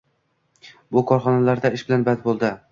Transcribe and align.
bu 0.97 1.03
korxonalarda 1.13 1.73
ish 1.79 1.87
bilan 1.91 2.09
band 2.11 2.27
bo‘ldi. 2.29 2.55